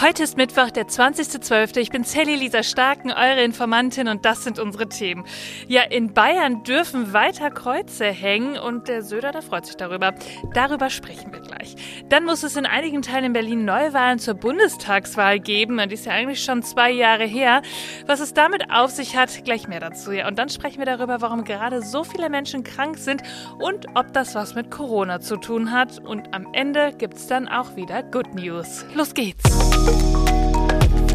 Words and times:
Heute 0.00 0.22
ist 0.22 0.36
Mittwoch, 0.36 0.70
der 0.70 0.86
20.12. 0.86 1.76
Ich 1.78 1.90
bin 1.90 2.04
Sally 2.04 2.36
Lisa 2.36 2.62
Starken, 2.62 3.10
eure 3.10 3.42
Informantin 3.42 4.06
und 4.06 4.24
das 4.24 4.44
sind 4.44 4.60
unsere 4.60 4.88
Themen. 4.88 5.24
Ja, 5.66 5.82
in 5.82 6.14
Bayern 6.14 6.62
dürfen 6.62 7.12
weiter 7.12 7.50
Kreuze 7.50 8.04
hängen 8.04 8.56
und 8.56 8.86
der 8.86 9.02
Söder, 9.02 9.32
der 9.32 9.42
freut 9.42 9.66
sich 9.66 9.74
darüber. 9.74 10.14
Darüber 10.54 10.88
sprechen 10.88 11.32
wir 11.32 11.40
gleich. 11.40 11.74
Dann 12.10 12.24
muss 12.24 12.44
es 12.44 12.54
in 12.54 12.64
einigen 12.64 13.02
Teilen 13.02 13.24
in 13.24 13.32
Berlin 13.32 13.64
Neuwahlen 13.64 14.20
zur 14.20 14.34
Bundestagswahl 14.34 15.40
geben. 15.40 15.80
Und 15.80 15.88
die 15.88 15.94
ist 15.94 16.06
ja 16.06 16.12
eigentlich 16.12 16.44
schon 16.44 16.62
zwei 16.62 16.92
Jahre 16.92 17.24
her. 17.24 17.62
Was 18.06 18.20
es 18.20 18.32
damit 18.32 18.70
auf 18.70 18.92
sich 18.92 19.16
hat, 19.16 19.44
gleich 19.44 19.66
mehr 19.66 19.80
dazu. 19.80 20.12
Ja, 20.12 20.28
und 20.28 20.38
dann 20.38 20.48
sprechen 20.48 20.78
wir 20.78 20.86
darüber, 20.86 21.20
warum 21.22 21.42
gerade 21.42 21.82
so 21.82 22.04
viele 22.04 22.30
Menschen 22.30 22.62
krank 22.62 22.98
sind 22.98 23.22
und 23.58 23.86
ob 23.96 24.12
das 24.12 24.36
was 24.36 24.54
mit 24.54 24.70
Corona 24.70 25.18
zu 25.18 25.38
tun 25.38 25.72
hat. 25.72 25.98
Und 25.98 26.32
am 26.36 26.46
Ende 26.52 26.92
gibt 26.96 27.14
es 27.14 27.26
dann 27.26 27.48
auch 27.48 27.74
wieder 27.74 28.04
Good 28.04 28.36
News. 28.36 28.86
Los 28.94 29.12
geht's! 29.12 29.42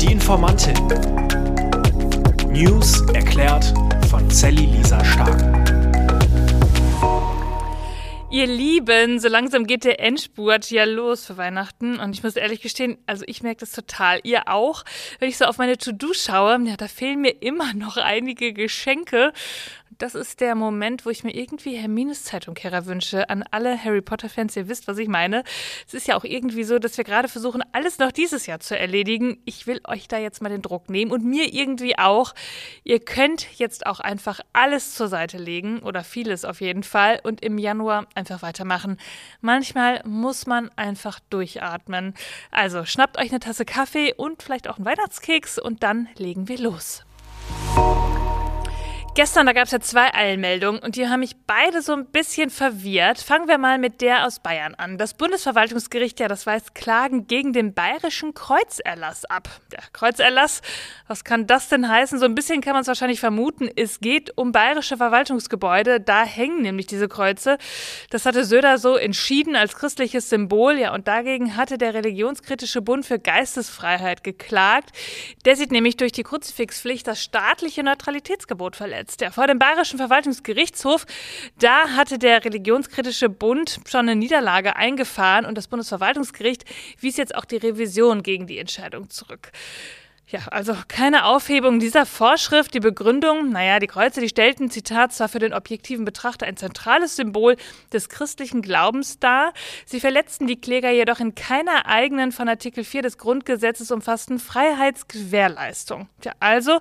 Die 0.04 0.12
Informantin. 0.12 0.76
News 2.50 3.00
erklärt 3.14 3.74
von 4.10 4.30
Sally 4.30 4.66
Lisa 4.66 5.02
Stark. 5.06 5.42
Ihr 8.30 8.48
Lieben, 8.48 9.20
so 9.20 9.30
langsam 9.30 9.66
geht 9.66 9.86
der 9.86 10.02
Endspurt 10.02 10.70
ja 10.72 10.84
los 10.84 11.26
für 11.26 11.38
Weihnachten. 11.38 12.00
Und 12.00 12.16
ich 12.16 12.24
muss 12.24 12.36
ehrlich 12.36 12.62
gestehen, 12.62 12.98
also 13.06 13.24
ich 13.28 13.44
merke 13.44 13.62
das 13.62 13.72
total. 13.72 14.20
Ihr 14.24 14.50
auch. 14.50 14.84
Wenn 15.20 15.30
ich 15.30 15.38
so 15.38 15.46
auf 15.46 15.58
meine 15.58 15.78
To-Do 15.78 16.12
schaue, 16.14 16.60
ja, 16.66 16.76
da 16.76 16.90
fehlen 16.90 17.22
mir 17.22 17.42
immer 17.42 17.74
noch 17.74 17.96
einige 17.96 18.52
Geschenke 18.52 19.32
das 19.98 20.16
ist 20.16 20.40
der 20.42 20.56
Moment, 20.56 21.06
wo 21.06 21.10
ich 21.10 21.24
mir 21.24 21.36
irgendwie 21.36 21.76
Hermines 21.76 22.24
Zeitumkehrer 22.24 22.86
wünsche. 22.86 23.30
An 23.30 23.44
alle 23.52 23.82
Harry 23.82 24.02
Potter-Fans, 24.02 24.56
ihr 24.56 24.68
wisst, 24.68 24.88
was 24.88 24.98
ich 24.98 25.08
meine. 25.08 25.44
Es 25.88 25.94
ist 25.94 26.08
ja 26.08 26.16
auch 26.16 26.24
irgendwie 26.24 26.64
so, 26.64 26.80
dass 26.80 26.98
wir 26.98 27.04
gerade 27.04 27.28
versuchen, 27.28 27.62
alles 27.72 28.00
noch 28.00 28.12
dieses 28.12 28.46
Jahr 28.46 28.60
zu 28.60 28.78
erledigen. 28.78 29.40
Ich 29.46 29.68
will 29.68 29.82
euch 29.88 30.08
da 30.08 30.18
jetzt 30.18 30.42
mal 30.42 30.50
den 30.50 30.62
Druck 30.62 30.90
nehmen 30.90 31.12
und 31.12 31.24
mir 31.26 31.54
irgendwie 31.54 31.98
auch. 31.98 32.34
Ihr 32.84 33.00
könnt 33.00 33.48
jetzt 33.58 33.86
auch 33.86 34.00
einfach 34.00 34.40
alles 34.54 34.96
zur 34.96 35.08
Seite 35.08 35.38
legen 35.38 35.80
oder 35.80 36.04
vieles 36.04 36.46
auf 36.46 36.62
jeden 36.62 36.84
Fall 36.84 37.20
und 37.24 37.44
im 37.44 37.58
Januar 37.58 38.08
einfach 38.16 38.42
weitermachen. 38.42 38.98
Manchmal 39.42 40.02
muss 40.06 40.46
man 40.46 40.70
einfach 40.76 41.20
durchatmen. 41.30 42.14
Also 42.52 42.86
schnappt 42.86 43.18
euch 43.18 43.30
eine 43.30 43.40
Tasse 43.40 43.66
Kaffee 43.66 44.14
und 44.14 44.44
vielleicht 44.44 44.70
auch 44.70 44.78
einen 44.78 44.86
Weihnachtskeks 44.86 45.60
und 45.60 45.84
dann 45.84 46.08
legen 46.18 46.48
wir 46.48 46.58
los. 46.60 47.04
Gestern, 49.16 49.46
da 49.46 49.54
gab 49.54 49.66
es 49.66 49.72
ja 49.72 49.80
zwei 49.80 50.12
Eilmeldungen 50.12 50.82
und 50.82 50.96
die 50.96 51.08
haben 51.08 51.20
mich 51.20 51.36
beide 51.46 51.84
so 51.84 51.94
ein 51.94 52.08
bisschen 52.08 52.50
verwirrt. 52.50 53.20
Fangen 53.20 53.48
wir 53.48 53.60
mal 53.60 53.78
mit 53.78 54.02
der 54.02 54.26
aus 54.26 54.40
Bayern 54.40 54.74
an. 54.74 54.98
Das 54.98 55.14
Bundesverwaltungsgericht, 55.14 56.20
ja, 56.20 56.28
das 56.28 56.48
weist 56.48 56.74
Klagen 56.74 57.28
gegen 57.28 57.54
den 57.54 57.76
bayerischen 57.76 58.34
Kreuzerlass 58.34 59.26
ab. 59.26 59.50
Der 59.72 59.84
Kreuzerlass, 59.94 60.64
was 61.08 61.24
kann 61.24 61.46
das 61.46 61.70
denn 61.70 61.88
heißen? 61.88 62.18
So 62.18 62.26
ein 62.26 62.34
bisschen 62.34 62.62
kann 62.62 62.74
man 62.74 62.82
es 62.82 62.88
wahrscheinlich 62.88 63.20
vermuten. 63.20 63.70
Es 63.76 64.00
geht 64.00 64.36
um 64.36 64.52
bayerische 64.52 64.98
Verwaltungsgebäude. 64.98 66.00
Da 66.00 66.24
hängen 66.24 66.64
nämlich 66.64 66.88
diese 66.88 67.08
Kreuze. 67.08 67.60
Das 68.10 68.26
hatte 68.26 68.44
Söder 68.44 68.80
so 68.80 68.96
entschieden 68.96 69.56
als 69.56 69.76
christliches 69.76 70.28
Symbol. 70.30 70.80
Ja, 70.80 70.92
und 70.92 71.08
dagegen 71.08 71.56
hatte 71.56 71.78
der 71.78 71.94
religionskritische 71.94 72.82
Bund 72.82 73.06
für 73.06 73.20
Geistesfreiheit 73.20 74.24
geklagt. 74.24 74.90
Der 75.46 75.56
sieht 75.56 75.72
nämlich 75.72 75.98
durch 75.98 76.14
die 76.14 76.24
Kruzifixpflicht 76.24 77.06
das 77.06 77.22
staatliche 77.22 77.84
Neutralitätsgebot 77.84 78.76
verletzt 78.76 79.03
Ja, 79.20 79.32
vor 79.32 79.48
dem 79.48 79.60
Bayerischen 79.60 79.98
Verwaltungsgerichtshof, 79.98 81.06
da 81.60 81.90
hatte 81.96 82.18
der 82.20 82.44
religionskritische 82.44 83.30
Bund 83.30 83.80
schon 83.88 84.02
eine 84.02 84.16
Niederlage 84.16 84.76
eingefahren 84.76 85.46
und 85.46 85.58
das 85.58 85.68
Bundesverwaltungsgericht 85.68 86.64
wies 87.00 87.18
jetzt 87.18 87.36
auch 87.36 87.46
die 87.46 87.58
Revision 87.58 88.24
gegen 88.24 88.48
die 88.48 88.60
Entscheidung 88.60 89.10
zurück. 89.10 89.52
Ja, 90.34 90.40
also 90.50 90.76
keine 90.88 91.26
Aufhebung 91.26 91.80
dieser 91.80 92.08
Vorschrift. 92.08 92.74
Die 92.74 92.80
Begründung, 92.80 93.50
naja, 93.52 93.78
die 93.78 93.86
Kreuze, 93.86 94.20
die 94.20 94.30
stellten, 94.30 94.72
Zitat, 94.72 95.14
zwar 95.14 95.30
für 95.30 95.38
den 95.38 95.54
objektiven 95.54 96.06
Betrachter 96.06 96.48
ein 96.48 96.58
zentrales 96.58 97.18
Symbol 97.18 97.56
des 97.92 98.10
christlichen 98.10 98.64
Glaubens 98.64 99.20
dar. 99.20 99.54
Sie 99.86 100.00
verletzten 100.00 100.48
die 100.48 100.60
Kläger 100.60 100.90
jedoch 100.90 101.20
in 101.20 101.36
keiner 101.36 101.86
eigenen 101.86 102.32
von 102.32 102.50
Artikel 102.50 102.84
4 102.84 103.04
des 103.04 103.20
Grundgesetzes 103.20 103.92
umfassten 103.92 104.40
Freiheitsgewährleistung. 104.40 106.10
Tja, 106.22 106.32
also 106.40 106.80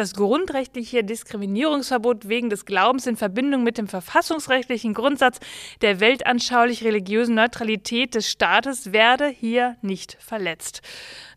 das 0.00 0.14
grundrechtliche 0.14 1.04
Diskriminierungsverbot 1.04 2.26
wegen 2.26 2.48
des 2.48 2.64
Glaubens 2.64 3.06
in 3.06 3.16
Verbindung 3.16 3.62
mit 3.62 3.76
dem 3.76 3.86
verfassungsrechtlichen 3.86 4.94
Grundsatz 4.94 5.40
der 5.82 6.00
weltanschaulich-religiösen 6.00 7.34
Neutralität 7.34 8.14
des 8.14 8.30
Staates 8.30 8.94
werde 8.94 9.28
hier 9.28 9.76
nicht 9.82 10.16
verletzt. 10.18 10.80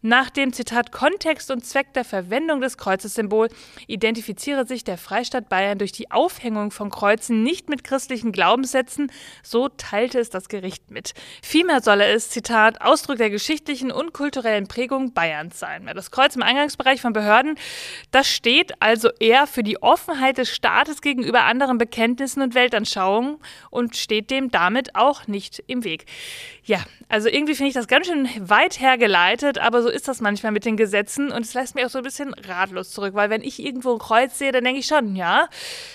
Nach 0.06 0.30
dem 0.30 0.52
Zitat 0.52 0.92
Kontext 0.92 1.50
und 1.50 1.66
Zweck 1.66 1.94
der 1.94 2.04
Verwendung 2.04 2.60
des 2.60 2.78
Kreuzessymbol 2.78 3.48
identifiziere 3.88 4.68
sich 4.68 4.84
der 4.84 4.98
Freistaat 4.98 5.48
Bayern 5.48 5.78
durch 5.78 5.94
die 5.94 6.12
Aufhängung 6.12 6.72
von 6.72 6.90
Kreuzen 6.90 7.42
nicht 7.42 7.70
mit 7.70 7.86
christlichen 7.86 8.34
Glaubenssätzen, 8.34 9.10
so 9.44 9.70
teilte 9.70 10.20
es 10.20 10.30
das 10.30 10.50
Gericht 10.50 10.92
mit. 10.92 11.14
Vielmehr 11.42 11.82
solle 11.82 12.06
es, 12.08 12.30
Zitat, 12.30 12.82
Ausdruck 12.82 13.16
der 13.16 13.30
geschichtlichen 13.30 13.94
und 13.94 14.12
kulturellen 14.12 14.68
Prägung 14.68 15.14
Bayerns 15.14 15.58
sein. 15.58 15.90
Das 15.96 16.12
Kreuz 16.12 16.36
im 16.36 16.44
Eingangsbereich 16.44 17.00
von 17.00 17.14
Behörden, 17.14 17.56
das 18.12 18.28
steht 18.28 18.74
also 18.82 19.10
eher 19.22 19.48
für 19.48 19.64
die 19.64 19.82
Offenheit 19.82 20.38
des 20.38 20.50
Staates 20.50 21.00
gegenüber 21.00 21.46
anderen 21.46 21.78
Bekenntnissen 21.78 22.44
und 22.44 22.56
Weltanschauungen 22.56 23.38
und 23.70 23.96
steht 23.96 24.32
dem 24.32 24.52
damit 24.52 24.96
auch 24.96 25.28
nicht 25.28 25.64
im 25.68 25.86
Weg. 25.86 26.08
Ja, 26.66 26.80
also 27.08 27.30
irgendwie 27.30 27.56
finde 27.56 27.70
ich 27.70 27.74
das 27.74 27.88
ganz 27.88 28.08
schön 28.08 28.28
weit 28.38 28.82
hergeleitet, 28.82 29.60
aber 29.60 29.82
so 29.82 29.93
ist 29.94 30.08
das 30.08 30.22
manchmal 30.22 30.52
mit 30.52 30.66
den 30.66 30.78
Gesetzen 30.78 31.32
und 31.32 31.46
es 31.46 31.54
lässt 31.54 31.76
mich 31.76 31.86
auch 31.86 31.90
so 31.90 32.00
ein 32.00 32.04
bisschen 32.04 32.34
ratlos 32.34 32.92
zurück, 32.92 33.14
weil 33.14 33.30
wenn 33.30 33.42
ich 33.42 33.60
irgendwo 33.60 33.94
ein 33.94 34.00
Kreuz 34.00 34.38
sehe, 34.38 34.52
dann 34.52 34.64
denke 34.64 34.80
ich 34.80 34.88
schon, 34.88 35.16
ja, 35.16 35.48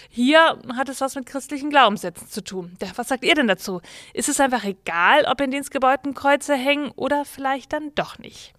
hier 0.08 0.58
hat 0.76 0.88
es 0.88 1.00
was 1.00 1.14
mit 1.14 1.26
christlichen 1.26 1.70
Glaubenssätzen 1.70 2.28
zu 2.28 2.42
tun. 2.42 2.76
Was 2.96 3.08
sagt 3.08 3.24
ihr 3.24 3.34
denn 3.34 3.48
dazu? 3.48 3.80
Ist 4.14 4.28
es 4.28 4.40
einfach 4.40 4.64
egal, 4.64 5.24
ob 5.24 5.40
in 5.40 5.50
Dienstgebäuden 5.50 6.14
Kreuze 6.14 6.54
hängen 6.54 6.90
oder 6.96 7.24
vielleicht 7.24 7.72
dann 7.72 7.94
doch 7.94 8.18
nicht? 8.18 8.54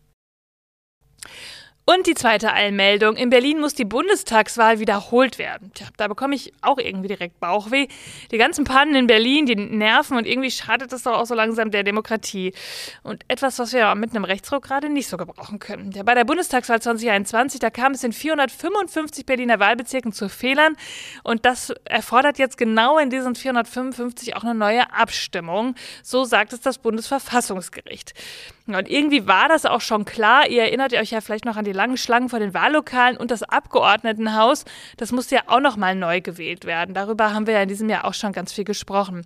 Und 1.90 2.06
die 2.06 2.14
zweite 2.14 2.54
Eilmeldung. 2.54 3.16
In 3.16 3.32
Berlin 3.32 3.60
muss 3.60 3.74
die 3.74 3.84
Bundestagswahl 3.84 4.80
wiederholt 4.80 5.40
werden. 5.40 5.72
Tja, 5.74 5.88
da 5.98 6.08
bekomme 6.08 6.36
ich 6.36 6.54
auch 6.62 6.78
irgendwie 6.78 7.08
direkt 7.08 7.40
Bauchweh. 7.40 7.88
Die 8.30 8.38
ganzen 8.38 8.64
Pannen 8.64 8.94
in 8.94 9.08
Berlin, 9.08 9.48
die 9.48 9.56
nerven 9.56 10.16
und 10.16 10.28
irgendwie 10.28 10.52
schadet 10.52 10.94
es 10.94 11.02
doch 11.02 11.14
auch 11.14 11.26
so 11.26 11.34
langsam 11.34 11.72
der 11.72 11.84
Demokratie. 11.84 12.54
Und 13.02 13.24
etwas, 13.28 13.58
was 13.58 13.74
wir 13.74 13.96
mit 13.96 14.12
einem 14.12 14.24
Rechtsruck 14.24 14.66
gerade 14.66 14.88
nicht 14.88 15.08
so 15.08 15.18
gebrauchen 15.18 15.58
können. 15.58 15.90
Ja, 15.94 16.04
bei 16.04 16.14
der 16.14 16.26
Bundestagswahl 16.26 16.80
2021, 16.80 17.60
da 17.60 17.72
kam 17.72 17.94
es 17.94 18.04
in 18.04 18.14
455 18.14 19.26
Berliner 19.26 19.60
Wahlbezirken 19.60 20.14
zu 20.14 20.30
Fehlern. 20.30 20.76
Und 21.24 21.44
das 21.44 21.74
erfordert 21.86 22.38
jetzt 22.38 22.60
genau 22.60 23.00
in 23.00 23.10
diesen 23.10 23.34
455 23.34 24.36
auch 24.36 24.44
eine 24.44 24.54
neue 24.54 24.94
Abstimmung. 24.94 25.74
So 26.04 26.24
sagt 26.24 26.54
es 26.54 26.62
das 26.62 26.78
Bundesverfassungsgericht. 26.78 28.14
Und 28.76 28.90
irgendwie 28.90 29.28
war 29.28 29.48
das 29.48 29.66
auch 29.66 29.82
schon 29.82 30.06
klar. 30.06 30.48
Ihr 30.48 30.64
erinnert 30.64 30.94
euch 30.94 31.12
ja 31.12 31.22
vielleicht 31.22 31.46
noch 31.46 31.58
an 31.58 31.66
die 31.66 31.72
langen 31.72 31.98
Schlangen 31.98 32.30
vor 32.30 32.40
den 32.40 32.54
Wahllokalen 32.54 33.18
und 33.18 33.32
das 33.32 33.44
Abgeordnetenhaus. 33.44 34.66
Das 34.98 35.12
musste 35.12 35.36
ja 35.36 35.42
auch 35.48 35.60
noch 35.60 35.78
mal 35.78 35.96
neu 35.96 36.22
gewählt 36.22 36.66
werden. 36.66 36.94
Darüber 36.94 37.34
haben 37.34 37.48
wir 37.48 37.56
ja 37.56 37.64
in 37.64 37.70
diesem 37.70 37.90
Jahr 37.90 38.06
auch 38.06 38.14
schon 38.14 38.32
ganz 38.32 38.54
viel 38.54 38.64
gesprochen. 38.64 39.26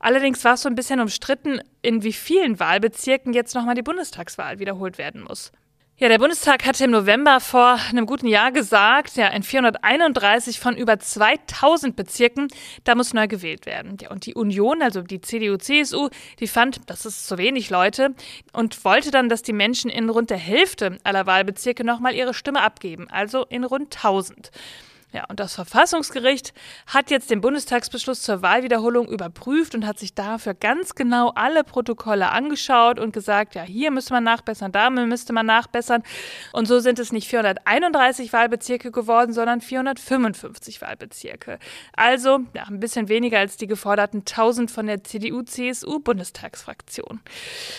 Allerdings 0.00 0.44
war 0.44 0.54
es 0.54 0.62
so 0.62 0.68
ein 0.68 0.74
bisschen 0.74 1.00
umstritten, 1.00 1.60
in 1.82 2.02
wie 2.02 2.12
vielen 2.12 2.60
Wahlbezirken 2.60 3.32
jetzt 3.32 3.54
noch 3.54 3.64
mal 3.64 3.74
die 3.74 3.82
Bundestagswahl 3.82 4.58
wiederholt 4.58 4.98
werden 4.98 5.22
muss. 5.22 5.52
Ja, 5.96 6.08
der 6.08 6.18
Bundestag 6.18 6.66
hatte 6.66 6.82
im 6.82 6.90
November 6.90 7.38
vor 7.38 7.78
einem 7.88 8.04
guten 8.04 8.26
Jahr 8.26 8.50
gesagt, 8.50 9.14
ja, 9.14 9.28
in 9.28 9.44
431 9.44 10.58
von 10.58 10.76
über 10.76 10.98
2000 10.98 11.94
Bezirken, 11.94 12.48
da 12.82 12.96
muss 12.96 13.14
neu 13.14 13.28
gewählt 13.28 13.64
werden. 13.64 13.96
Ja, 14.00 14.10
und 14.10 14.26
die 14.26 14.34
Union, 14.34 14.82
also 14.82 15.02
die 15.02 15.20
CDU, 15.20 15.56
CSU, 15.56 16.08
die 16.40 16.48
fand, 16.48 16.80
das 16.86 17.06
ist 17.06 17.28
zu 17.28 17.38
wenig 17.38 17.70
Leute 17.70 18.12
und 18.52 18.84
wollte 18.84 19.12
dann, 19.12 19.28
dass 19.28 19.42
die 19.42 19.52
Menschen 19.52 19.88
in 19.88 20.10
rund 20.10 20.30
der 20.30 20.36
Hälfte 20.36 20.98
aller 21.04 21.26
Wahlbezirke 21.26 21.84
nochmal 21.84 22.16
ihre 22.16 22.34
Stimme 22.34 22.62
abgeben, 22.62 23.08
also 23.08 23.44
in 23.48 23.62
rund 23.62 23.94
1000. 23.94 24.50
Ja, 25.14 25.24
und 25.28 25.38
das 25.38 25.54
Verfassungsgericht 25.54 26.52
hat 26.88 27.08
jetzt 27.08 27.30
den 27.30 27.40
Bundestagsbeschluss 27.40 28.22
zur 28.22 28.42
Wahlwiederholung 28.42 29.06
überprüft 29.06 29.76
und 29.76 29.86
hat 29.86 29.96
sich 29.96 30.16
dafür 30.16 30.54
ganz 30.54 30.96
genau 30.96 31.30
alle 31.36 31.62
Protokolle 31.62 32.32
angeschaut 32.32 32.98
und 32.98 33.12
gesagt, 33.12 33.54
ja, 33.54 33.62
hier 33.62 33.92
müsste 33.92 34.12
man 34.12 34.24
nachbessern, 34.24 34.72
da 34.72 34.90
müsste 34.90 35.32
man 35.32 35.46
nachbessern. 35.46 36.02
Und 36.52 36.66
so 36.66 36.80
sind 36.80 36.98
es 36.98 37.12
nicht 37.12 37.28
431 37.28 38.32
Wahlbezirke 38.32 38.90
geworden, 38.90 39.32
sondern 39.32 39.60
455 39.60 40.82
Wahlbezirke. 40.82 41.60
Also 41.92 42.40
ja, 42.52 42.64
ein 42.64 42.80
bisschen 42.80 43.08
weniger 43.08 43.38
als 43.38 43.56
die 43.56 43.68
geforderten 43.68 44.24
1000 44.26 44.68
von 44.68 44.88
der 44.88 45.04
CDU-CSU-Bundestagsfraktion. 45.04 47.20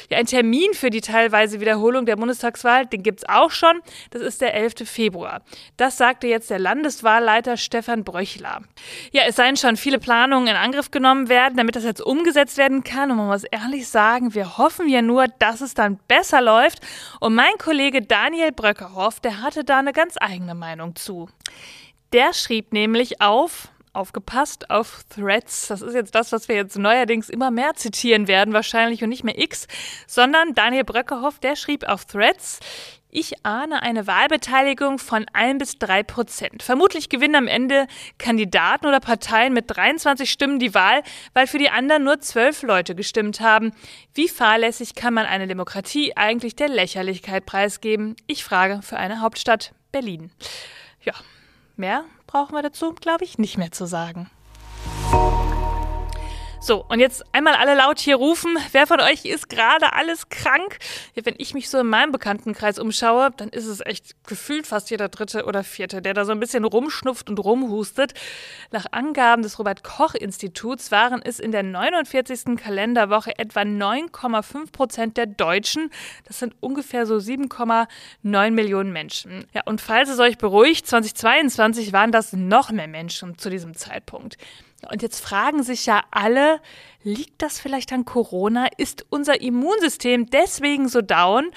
Ja, 0.10 0.20
ein 0.20 0.26
Termin 0.26 0.74
für 0.74 0.90
die 0.90 1.02
teilweise 1.02 1.60
Wiederholung 1.60 2.06
der 2.06 2.16
Bundestagswahl, 2.16 2.86
den 2.86 3.04
gibt 3.04 3.20
es 3.20 3.28
auch 3.28 3.52
schon. 3.52 3.82
Das 4.12 4.22
ist 4.22 4.40
der 4.40 4.54
11. 4.54 4.76
Februar. 4.86 5.42
Das 5.76 5.98
sagte 5.98 6.28
jetzt 6.28 6.50
der 6.50 6.60
Landeswahl 6.60 7.25
Bundeswahlleiter 7.26 7.58
Stefan 7.58 8.04
Bröchler. 8.04 8.62
Ja, 9.12 9.24
es 9.28 9.36
seien 9.36 9.58
schon 9.58 9.78
viele 9.78 9.98
Planungen 10.00 10.48
in 10.48 10.56
Angriff 10.56 10.92
genommen 10.92 11.28
werden, 11.28 11.58
damit 11.58 11.76
das 11.76 11.84
jetzt 11.84 12.02
umgesetzt 12.02 12.58
werden 12.58 12.84
kann. 12.84 13.10
Und 13.10 13.18
man 13.18 13.28
muss 13.28 13.44
ehrlich 13.46 13.88
sagen, 13.88 14.36
wir 14.36 14.58
hoffen 14.58 14.88
ja 14.88 15.02
nur, 15.02 15.26
dass 15.40 15.62
es 15.62 15.74
dann 15.74 15.98
besser 16.08 16.42
läuft. 16.42 16.80
Und 17.20 17.34
mein 17.34 17.58
Kollege 17.58 18.02
Daniel 18.02 18.52
Bröckerhoff, 18.52 19.20
der 19.20 19.42
hatte 19.42 19.64
da 19.64 19.80
eine 19.80 19.92
ganz 19.94 20.16
eigene 20.20 20.54
Meinung 20.54 20.96
zu. 20.96 21.28
Der 22.14 22.34
schrieb 22.34 22.72
nämlich 22.74 23.22
auf, 23.22 23.70
aufgepasst 23.94 24.70
auf 24.70 25.04
Threads. 25.10 25.68
Das 25.68 25.82
ist 25.82 25.96
jetzt 25.96 26.14
das, 26.14 26.32
was 26.32 26.48
wir 26.48 26.56
jetzt 26.56 26.78
neuerdings 26.78 27.30
immer 27.30 27.50
mehr 27.50 27.74
zitieren 27.74 28.28
werden, 28.28 28.54
wahrscheinlich 28.54 29.04
und 29.04 29.10
nicht 29.10 29.24
mehr 29.24 29.40
X, 29.40 29.68
sondern 30.06 30.54
Daniel 30.54 30.84
Bröckerhoff, 30.84 31.40
der 31.40 31.56
schrieb 31.56 31.88
auf 31.88 32.06
Threads, 32.06 32.60
ich 33.16 33.46
ahne 33.46 33.82
eine 33.82 34.08
Wahlbeteiligung 34.08 35.00
von 35.00 35.26
1 35.32 35.60
bis 35.60 35.80
3 35.80 36.04
Prozent. 36.04 36.62
Vermutlich 36.62 37.08
gewinnen 37.08 37.36
am 37.36 37.48
Ende 37.48 37.88
Kandidaten 38.18 38.86
oder 38.86 39.00
Parteien 39.00 39.54
mit 39.54 39.66
23 39.68 40.30
Stimmen 40.30 40.60
die 40.60 40.74
Wahl, 40.74 41.02
weil 41.34 41.48
für 41.48 41.58
die 41.58 41.70
anderen 41.70 42.04
nur 42.04 42.20
12 42.20 42.64
Leute 42.64 42.94
gestimmt 42.94 43.40
haben. 43.40 43.72
Wie 44.14 44.28
fahrlässig 44.28 44.96
kann 44.96 45.14
man 45.14 45.26
eine 45.26 45.48
Demokratie 45.48 46.16
eigentlich 46.18 46.56
der 46.56 46.68
Lächerlichkeit 46.68 47.46
preisgeben? 47.46 48.16
Ich 48.28 48.44
frage 48.44 48.82
für 48.82 48.98
eine 48.98 49.22
Hauptstadt 49.22 49.74
Berlin. 49.94 50.32
Ja, 51.02 51.14
mehr 51.78 52.04
brauchen 52.28 52.54
wir 52.54 52.64
dazu, 52.64 52.94
glaube 52.94 53.24
ich, 53.24 53.38
nicht 53.38 53.58
mehr 53.58 53.72
zu 53.72 53.86
sagen. 53.86 54.30
So, 56.66 56.84
und 56.90 57.00
jetzt 57.00 57.24
einmal 57.32 57.54
alle 57.54 57.76
laut 57.76 58.00
hier 58.00 58.16
rufen. 58.16 58.58
Wer 58.72 58.88
von 58.88 59.00
euch 59.00 59.24
ist 59.26 59.50
gerade 59.50 59.94
alles 59.94 60.30
krank? 60.30 60.80
Ja, 61.14 61.24
wenn 61.24 61.36
ich 61.38 61.54
mich 61.54 61.70
so 61.70 61.78
in 61.78 61.86
meinem 61.86 62.12
Bekanntenkreis 62.12 62.80
umschaue, 62.80 63.30
dann 63.38 63.50
ist 63.50 63.68
es 63.68 63.86
echt 63.86 64.16
gefühlt 64.26 64.66
fast 64.66 64.90
jeder 64.90 65.08
Dritte 65.10 65.46
oder 65.46 65.64
Vierte, 65.64 66.02
der 66.02 66.16
da 66.16 66.26
so 66.26 66.32
ein 66.32 66.40
bisschen 66.40 66.66
rumschnupft 66.66 67.30
und 67.30 67.38
rumhustet. 67.38 68.16
Nach 68.72 68.88
Angaben 68.90 69.44
des 69.44 69.60
Robert-Koch-Instituts 69.60 70.90
waren 70.90 71.22
es 71.24 71.40
in 71.40 71.52
der 71.52 71.62
49. 71.62 72.58
Kalenderwoche 72.58 73.38
etwa 73.38 73.60
9,5 73.60 74.72
Prozent 74.72 75.18
der 75.18 75.28
Deutschen. 75.28 75.92
Das 76.24 76.40
sind 76.40 76.56
ungefähr 76.62 77.06
so 77.06 77.18
7,9 77.18 78.50
Millionen 78.50 78.92
Menschen. 78.92 79.46
Ja, 79.54 79.62
und 79.66 79.82
falls 79.82 80.10
es 80.10 80.18
euch 80.18 80.40
beruhigt, 80.40 80.88
2022 80.88 81.94
waren 81.94 82.12
das 82.12 82.34
noch 82.34 82.72
mehr 82.72 82.88
Menschen 82.88 83.38
zu 83.38 83.52
diesem 83.52 83.76
Zeitpunkt. 83.76 84.38
Und 84.92 85.02
jetzt 85.02 85.20
fragen 85.20 85.64
sich 85.64 85.86
ja 85.86 86.04
alle, 86.12 86.62
liegt 87.04 87.42
das 87.42 87.60
vielleicht 87.60 87.92
an 87.94 88.06
Corona? 88.06 88.68
Ist 88.78 89.06
unser 89.10 89.42
Immunsystem 89.42 90.30
deswegen 90.30 90.88
so 90.88 91.02
down? 91.02 91.52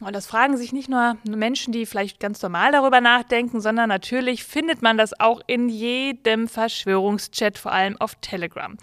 Und 0.00 0.16
das 0.16 0.26
fragen 0.26 0.56
sich 0.56 0.72
nicht 0.72 0.88
nur 0.88 1.18
Menschen, 1.24 1.72
die 1.72 1.84
vielleicht 1.84 2.20
ganz 2.20 2.40
normal 2.40 2.72
darüber 2.72 3.02
nachdenken, 3.02 3.60
sondern 3.60 3.90
natürlich 3.90 4.44
findet 4.44 4.80
man 4.80 4.96
das 4.96 5.18
auch 5.20 5.42
in 5.46 5.68
jedem 5.68 6.48
Verschwörungschat, 6.48 7.58
vor 7.58 7.72
allem 7.72 8.00
auf 8.00 8.14
Telegram. 8.22 8.78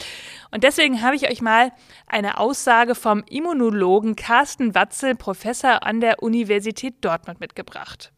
Und 0.51 0.63
deswegen 0.63 1.01
habe 1.01 1.15
ich 1.15 1.27
euch 1.27 1.41
mal 1.41 1.71
eine 2.05 2.37
Aussage 2.37 2.93
vom 2.93 3.23
Immunologen 3.27 4.15
Carsten 4.15 4.75
Watzel, 4.75 5.15
Professor 5.15 5.83
an 5.83 6.01
der 6.01 6.21
Universität 6.21 6.93
Dortmund 7.01 7.39
mitgebracht. 7.39 8.11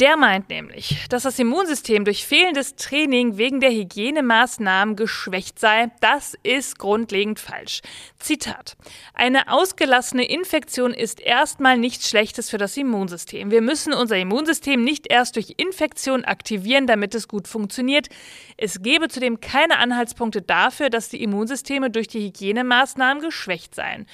Der 0.00 0.16
meint 0.16 0.48
nämlich, 0.48 1.04
dass 1.10 1.24
das 1.24 1.38
Immunsystem 1.38 2.06
durch 2.06 2.24
fehlendes 2.24 2.74
Training 2.74 3.36
wegen 3.36 3.60
der 3.60 3.70
Hygienemaßnahmen 3.70 4.96
geschwächt 4.96 5.58
sei. 5.58 5.90
Das 6.00 6.38
ist 6.42 6.78
grundlegend 6.78 7.38
falsch. 7.38 7.82
Zitat. 8.18 8.78
Eine 9.12 9.52
ausgelassene 9.52 10.24
Infektion 10.24 10.94
ist 10.94 11.20
erstmal 11.20 11.76
nichts 11.76 12.08
Schlechtes 12.08 12.48
für 12.48 12.56
das 12.56 12.78
Immunsystem. 12.78 13.50
Wir 13.50 13.60
müssen 13.60 13.92
unser 13.92 14.16
Immunsystem 14.16 14.82
nicht 14.82 15.06
erst 15.06 15.36
durch 15.36 15.56
Infektion 15.58 16.24
aktivieren, 16.24 16.86
damit 16.86 17.14
es 17.14 17.28
gut 17.28 17.46
funktioniert. 17.46 18.08
Es 18.56 18.80
gebe 18.80 19.08
zudem 19.08 19.40
keine 19.40 19.76
Anhaltspunkte 19.76 20.40
dafür, 20.40 20.88
dass 20.88 21.10
die 21.10 21.22
Immunsysteme 21.22 21.90
durch 21.90 22.08
die 22.08 22.24
Hygienemaßnahmen 22.28 23.22
geschwächt 23.22 23.74
seien. 23.74 24.06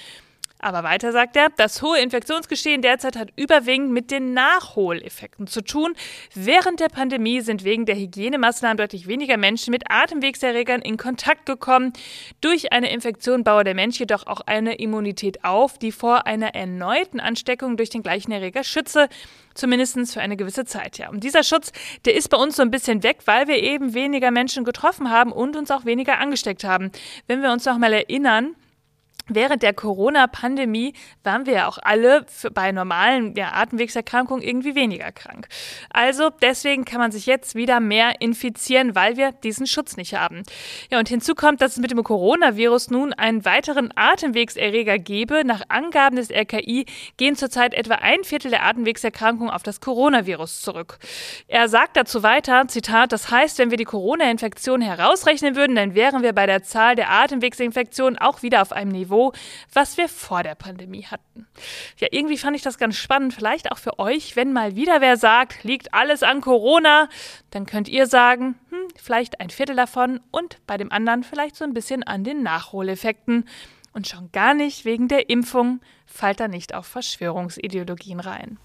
Aber 0.67 0.83
weiter 0.83 1.13
sagt 1.13 1.37
er, 1.37 1.51
das 1.57 1.81
hohe 1.81 2.01
Infektionsgeschehen 2.01 2.83
derzeit 2.83 3.15
hat 3.15 3.29
überwiegend 3.37 3.93
mit 3.93 4.11
den 4.11 4.35
Nachholeffekten 4.35 5.47
zu 5.47 5.61
tun. 5.63 5.95
Während 6.35 6.81
der 6.81 6.89
Pandemie 6.89 7.41
sind 7.41 7.63
wegen 7.63 7.87
der 7.87 7.95
Hygienemaßnahmen 7.95 8.77
deutlich 8.77 9.07
weniger 9.07 9.37
Menschen 9.37 9.71
mit 9.71 9.89
Atemwegserregern 9.89 10.83
in 10.83 10.97
Kontakt 10.97 11.47
gekommen. 11.47 11.93
Durch 12.41 12.73
eine 12.73 12.91
Infektion 12.91 13.45
baue 13.45 13.63
der 13.63 13.77
Mensch 13.77 14.01
jedoch 14.01 14.27
auch 14.27 14.41
eine 14.41 14.75
Immunität 14.75 15.45
auf, 15.45 15.79
die 15.79 15.93
vor 15.93 16.27
einer 16.27 16.57
erneuten 16.57 17.21
Ansteckung 17.21 17.77
durch 17.77 17.91
den 17.91 18.03
gleichen 18.03 18.33
Erreger 18.33 18.65
schütze. 18.65 19.09
Zumindest 19.55 20.15
für 20.15 20.21
eine 20.21 20.37
gewisse 20.37 20.65
Zeit, 20.65 20.99
ja. 20.99 21.11
Und 21.11 21.23
dieser 21.23 21.45
Schutz, 21.45 21.71
der 22.07 22.17
ist 22.17 22.29
bei 22.29 22.39
uns 22.39 22.57
so 22.57 22.63
ein 22.63 22.73
bisschen 22.73 23.05
weg, 23.05 23.19
weil 23.27 23.47
wir 23.47 23.63
eben 23.63 23.95
weniger 23.95 24.33
Menschen 24.33 24.65
getroffen 24.65 25.13
haben 25.13 25.31
und 25.31 25.55
uns 25.55 25.71
auch 25.71 25.85
weniger 25.85 26.19
angesteckt 26.19 26.65
haben. 26.65 26.91
Wenn 27.29 27.41
wir 27.41 27.53
uns 27.53 27.65
noch 27.67 27.79
mal 27.79 27.93
erinnern, 27.93 28.57
Während 29.29 29.65
der 29.65 29.75
Corona-Pandemie 29.75 30.95
waren 31.25 31.47
wir 31.47 31.53
ja 31.55 31.69
auch 31.69 31.79
alle 31.83 32.25
für, 32.29 32.53
bei 32.53 32.71
normalen 32.71 33.35
ja, 33.35 33.55
Atemwegserkrankungen 33.55 34.41
irgendwie 34.41 34.77
weniger 34.77 35.11
krank. 35.11 35.49
Also 35.91 36.31
deswegen 36.31 36.85
kann 36.85 37.01
man 37.01 37.11
sich 37.11 37.27
jetzt 37.27 37.57
wieder 37.57 37.81
mehr 37.81 38.21
infizieren, 38.21 38.95
weil 38.95 39.17
wir 39.17 39.33
diesen 39.33 39.67
Schutz 39.67 39.97
nicht 39.97 40.15
haben. 40.15 40.45
Ja, 40.93 41.01
und 41.01 41.09
hinzu 41.09 41.35
kommt, 41.35 41.61
dass 41.61 41.73
es 41.73 41.79
mit 41.79 41.91
dem 41.91 42.05
Coronavirus 42.05 42.91
nun 42.91 43.13
einen 43.13 43.45
weiteren 43.45 43.93
Atemwegserreger 43.97 45.01
gebe. 45.01 45.45
Nach 45.45 45.63
Angaben 45.69 46.15
des 46.15 46.31
RKI 46.31 46.87
gehen 47.17 47.35
zurzeit 47.35 47.75
etwa 47.75 47.97
ein 47.97 48.23
Viertel 48.23 48.53
der 48.53 48.65
Atemwegserkrankungen 48.65 49.53
auf 49.53 49.65
das 49.65 49.81
Coronavirus 49.81 50.61
zurück. 50.61 50.99
Er 51.49 51.69
sagt 51.69 51.97
dazu 51.97 52.23
weiter, 52.23 52.69
Zitat, 52.69 53.11
das 53.11 53.29
heißt, 53.33 53.59
wenn 53.59 53.73
wir 53.73 53.77
die 53.77 53.85
Corona-Infektion 53.85 54.81
herausrechnen 54.83 55.57
würden, 55.57 55.75
dann 55.75 55.97
wären 55.97 56.23
wir 56.23 56.33
bei 56.33 56.47
der 56.47 56.63
Zahl 56.63 56.95
der 56.95 57.11
Atemwegsinfektionen 57.11 58.19
auch 58.21 58.43
wieder 58.43 58.63
auf 58.63 58.71
einem 58.71 58.93
Niveau 58.93 59.16
Niveau, 59.17 59.33
was 59.73 59.97
wir 59.97 60.09
vor 60.09 60.43
der 60.43 60.55
Pandemie 60.55 61.05
hatten. 61.05 61.47
Ja, 61.99 62.09
irgendwie 62.11 62.37
fand 62.37 62.57
ich 62.57 62.63
das 62.63 62.79
ganz 62.79 62.97
spannend, 62.97 63.35
vielleicht 63.35 63.73
auch 63.73 63.79
für 63.79 63.99
euch, 63.99 64.37
wenn 64.37 64.53
mal 64.53 64.77
wieder 64.77 65.01
wer 65.01 65.17
sagt, 65.17 65.65
liegt 65.65 65.95
alles 65.95 66.23
an 66.23 66.41
Corona, 66.41 67.09
dann 67.51 67.67
könnt 67.67 67.89
ihr 67.89 68.07
sagen, 68.07 68.57
hm, 68.71 68.89
vielleicht 69.03 69.41
ein 69.41 69.51
Viertel 69.51 69.77
davon 69.77 70.21
und 70.31 70.59
bei 70.67 70.77
dem 70.77 70.93
anderen 70.93 71.25
vielleicht 71.25 71.57
so 71.57 71.65
ein 71.65 71.75
bisschen 71.75 72.03
an 72.03 72.25
den 72.25 72.43
Nachholeffekten. 72.43 73.49
Und 73.93 74.07
schon 74.07 74.31
gar 74.31 74.53
nicht 74.53 74.85
wegen 74.85 75.09
der 75.09 75.31
Impfung, 75.31 75.81
fallt 76.05 76.41
da 76.41 76.49
nicht 76.49 76.75
auf 76.75 76.87
Verschwörungsideologien 76.87 78.21
rein. 78.21 78.59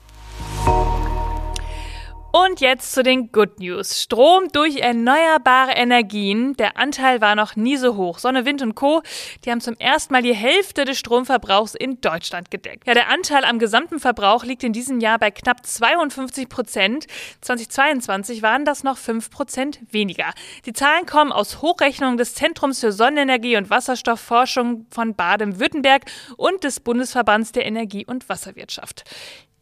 Und 2.33 2.61
jetzt 2.61 2.93
zu 2.93 3.03
den 3.03 3.33
Good 3.33 3.59
News. 3.59 4.01
Strom 4.01 4.47
durch 4.53 4.77
erneuerbare 4.77 5.73
Energien. 5.73 6.55
Der 6.55 6.77
Anteil 6.77 7.19
war 7.19 7.35
noch 7.35 7.57
nie 7.57 7.75
so 7.75 7.97
hoch. 7.97 8.19
Sonne, 8.19 8.45
Wind 8.45 8.61
und 8.61 8.73
Co. 8.73 9.01
Die 9.43 9.51
haben 9.51 9.59
zum 9.59 9.75
ersten 9.75 10.13
Mal 10.13 10.21
die 10.21 10.33
Hälfte 10.33 10.85
des 10.85 10.97
Stromverbrauchs 10.97 11.75
in 11.75 11.99
Deutschland 11.99 12.49
gedeckt. 12.49 12.87
Ja, 12.87 12.93
der 12.93 13.09
Anteil 13.09 13.43
am 13.43 13.59
gesamten 13.59 13.99
Verbrauch 13.99 14.45
liegt 14.45 14.63
in 14.63 14.71
diesem 14.71 15.01
Jahr 15.01 15.19
bei 15.19 15.29
knapp 15.29 15.65
52 15.65 16.47
Prozent. 16.47 17.07
2022 17.41 18.41
waren 18.41 18.63
das 18.63 18.85
noch 18.85 18.97
5 18.97 19.29
Prozent 19.29 19.79
weniger. 19.91 20.31
Die 20.65 20.71
Zahlen 20.71 21.05
kommen 21.05 21.33
aus 21.33 21.61
Hochrechnungen 21.61 22.15
des 22.15 22.33
Zentrums 22.35 22.79
für 22.79 22.93
Sonnenenergie 22.93 23.57
und 23.57 23.69
Wasserstoffforschung 23.69 24.85
von 24.89 25.15
Baden-Württemberg 25.15 26.03
und 26.37 26.63
des 26.63 26.79
Bundesverbands 26.79 27.51
der 27.51 27.65
Energie- 27.65 28.05
und 28.05 28.29
Wasserwirtschaft. 28.29 29.03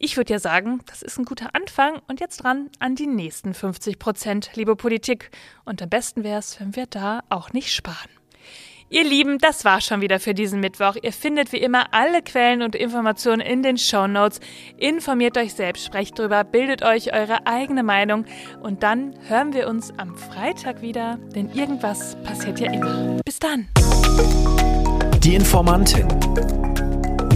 Ich 0.02 0.16
würde 0.16 0.32
ja 0.32 0.38
sagen, 0.38 0.80
das 0.86 1.02
ist 1.02 1.18
ein 1.18 1.26
guter 1.26 1.50
Anfang 1.54 2.00
und 2.08 2.20
jetzt 2.20 2.38
dran 2.38 2.70
an 2.78 2.94
die 2.94 3.06
nächsten 3.06 3.52
50 3.52 3.98
Prozent, 3.98 4.50
liebe 4.54 4.74
Politik. 4.74 5.30
Und 5.66 5.82
am 5.82 5.90
besten 5.90 6.24
wäre 6.24 6.38
es, 6.38 6.58
wenn 6.58 6.74
wir 6.74 6.86
da 6.86 7.20
auch 7.28 7.52
nicht 7.52 7.70
sparen. 7.70 8.08
Ihr 8.88 9.04
Lieben, 9.04 9.36
das 9.36 9.66
war 9.66 9.82
schon 9.82 10.00
wieder 10.00 10.18
für 10.18 10.32
diesen 10.32 10.58
Mittwoch. 10.58 10.96
Ihr 11.02 11.12
findet 11.12 11.52
wie 11.52 11.58
immer 11.58 11.92
alle 11.92 12.22
Quellen 12.22 12.62
und 12.62 12.74
Informationen 12.74 13.42
in 13.42 13.62
den 13.62 13.76
Show 13.76 14.06
Notes. 14.06 14.40
Informiert 14.78 15.36
euch 15.36 15.52
selbst, 15.52 15.84
sprecht 15.84 16.18
drüber, 16.18 16.44
bildet 16.44 16.82
euch 16.82 17.12
eure 17.12 17.46
eigene 17.46 17.82
Meinung 17.82 18.24
und 18.62 18.82
dann 18.82 19.14
hören 19.28 19.52
wir 19.52 19.68
uns 19.68 19.92
am 19.98 20.16
Freitag 20.16 20.80
wieder, 20.80 21.18
denn 21.34 21.50
irgendwas 21.50 22.16
passiert 22.24 22.58
ja 22.58 22.72
immer. 22.72 23.18
Bis 23.22 23.38
dann. 23.38 23.68
Die 25.22 25.34
Informantin. 25.34 26.69